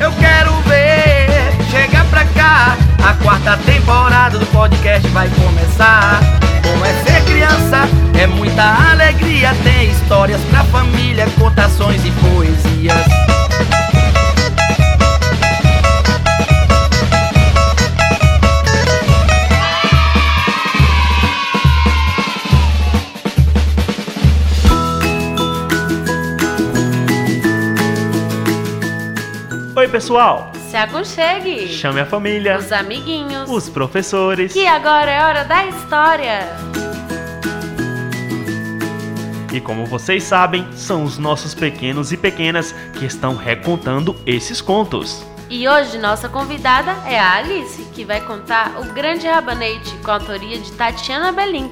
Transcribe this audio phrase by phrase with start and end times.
[0.00, 1.28] Eu quero ver,
[1.70, 2.76] chega pra cá.
[3.04, 6.20] A quarta temporada do podcast vai começar.
[6.62, 9.54] Como é ser criança, é muita alegria.
[9.62, 13.23] Tem histórias pra família, contações e poesias.
[29.94, 30.50] Pessoal!
[30.68, 31.68] Se aconchegue!
[31.68, 33.48] Chame a família, Os amiguinhos.
[33.48, 34.52] os professores.
[34.52, 36.48] Que agora é hora da história!
[39.52, 45.24] E como vocês sabem, são os nossos pequenos e pequenas que estão recontando esses contos.
[45.48, 50.14] E hoje nossa convidada é a Alice, que vai contar O Grande Rabanete, com a
[50.14, 51.70] autoria de Tatiana Belink.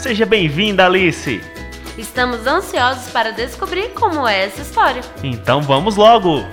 [0.00, 1.57] Seja bem-vinda, Alice!
[1.98, 5.02] Estamos ansiosos para descobrir como é essa história.
[5.20, 6.46] Então vamos logo!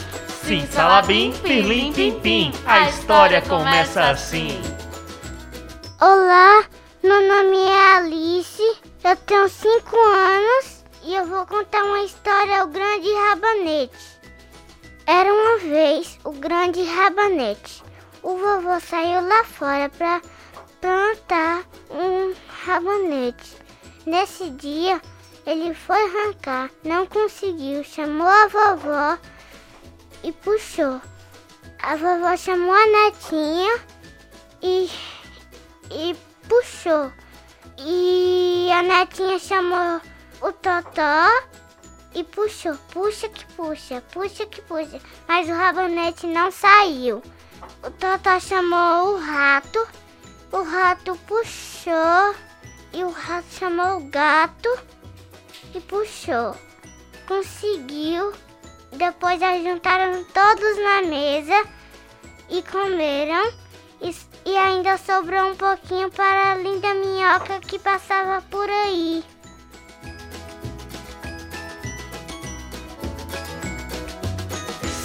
[0.44, 2.52] Sim, salabim, pirlim, pim, pim.
[2.65, 4.60] A história começa assim.
[6.02, 6.65] Olá,
[7.04, 12.68] meu nome é Alice, eu tenho 5 anos e eu vou contar uma história, o
[12.68, 14.20] Grande Rabanete.
[15.05, 17.84] Era uma vez o Grande Rabanete.
[18.24, 20.21] O vovô saiu lá fora para
[20.82, 22.34] plantar um
[22.65, 23.57] rabanete.
[24.07, 24.99] Nesse dia,
[25.46, 29.20] ele foi arrancar, não conseguiu, chamou a vovó
[30.24, 30.99] e puxou.
[31.79, 33.79] A vovó chamou a netinha
[34.62, 34.90] e
[35.91, 36.15] e
[36.49, 37.12] puxou.
[37.77, 40.02] E a netinha chamou
[40.41, 41.29] o Totó
[42.15, 42.76] e puxou.
[42.91, 44.99] Puxa que puxa, puxa que puxa.
[45.27, 47.21] Mas o rabanete não saiu.
[47.84, 49.87] O Totó chamou o rato.
[50.52, 52.35] O rato puxou.
[52.91, 54.95] E o rato chamou o gato
[55.76, 56.55] e puxou.
[57.27, 58.31] Conseguiu.
[58.93, 61.68] Depois juntaram todos na mesa
[62.49, 63.51] e comeram.
[64.01, 64.16] E,
[64.46, 69.24] e ainda sobrou um pouquinho para a linda minhoca que passava por aí.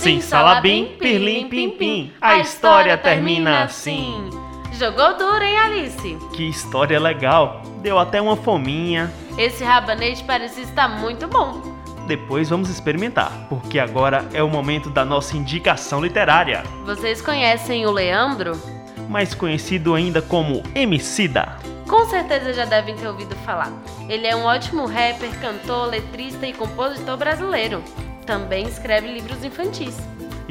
[0.00, 2.14] Sim, salabim, pirlim, pim, pim.
[2.20, 4.30] A história termina assim.
[4.80, 6.16] Jogou duro, hein, Alice?
[6.32, 7.60] Que história legal!
[7.82, 9.12] Deu até uma fominha.
[9.36, 11.60] Esse rabanete parece estar muito bom.
[12.06, 17.90] Depois vamos experimentar, porque agora é o momento da nossa indicação literária, Vocês conhecem o
[17.90, 18.58] Leandro?
[19.06, 21.58] mais conhecido ainda como Emicida.
[21.86, 23.70] Com certeza já devem ter ouvido falar.
[24.08, 27.82] Ele é um ótimo rapper, cantor, letrista e compositor brasileiro.
[28.24, 29.98] Também escreve livros infantis.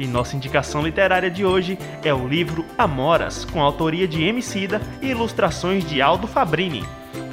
[0.00, 5.08] E nossa indicação literária de hoje é o livro Amoras, com autoria de Emicida e
[5.08, 6.82] ilustrações de Aldo Fabrini.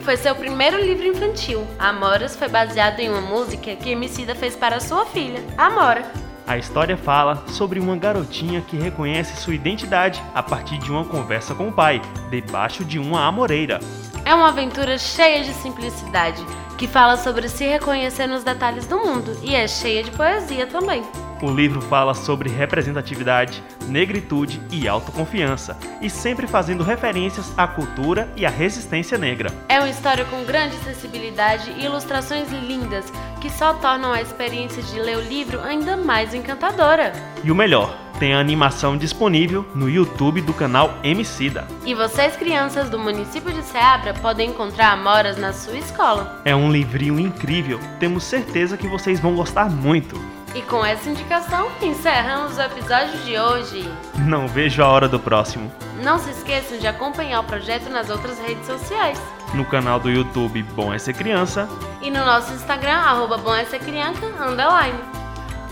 [0.02, 1.66] Foi seu primeiro livro infantil.
[1.80, 6.12] Amoras foi baseado em uma música que Emicida fez para sua filha, Amora.
[6.46, 11.56] A história fala sobre uma garotinha que reconhece sua identidade a partir de uma conversa
[11.56, 13.80] com o pai, debaixo de uma amoreira.
[14.26, 16.46] É uma aventura cheia de simplicidade,
[16.78, 21.02] que fala sobre se reconhecer nos detalhes do mundo e é cheia de poesia também.
[21.42, 28.46] O livro fala sobre representatividade, negritude e autoconfiança, e sempre fazendo referências à cultura e
[28.46, 29.54] à resistência negra.
[29.70, 33.06] É uma história com grande sensibilidade e ilustrações lindas
[33.40, 37.14] que só tornam a experiência de ler o livro ainda mais encantadora.
[37.44, 41.68] E o melhor, tem a animação disponível no YouTube do canal Emicida.
[41.86, 46.42] E vocês, crianças do município de Ceabra, podem encontrar amoras na sua escola.
[46.44, 50.20] É um livrinho incrível, temos certeza que vocês vão gostar muito.
[50.58, 53.88] E com essa indicação, encerramos o episódio de hoje.
[54.16, 55.72] Não vejo a hora do próximo.
[56.02, 59.22] Não se esqueçam de acompanhar o projeto nas outras redes sociais.
[59.54, 61.70] No canal do YouTube Bom é Ser Criança.
[62.02, 64.98] E no nosso Instagram, arroba Bom Essa Criança, underline.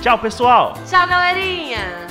[0.04, 0.76] Tchau, pessoal!
[0.88, 2.05] Tchau, galerinha!